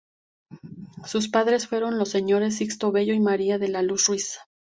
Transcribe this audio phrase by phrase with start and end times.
[1.05, 4.39] Sus padres fueron los señores Sixto Bello y María de la Luz Ruiz.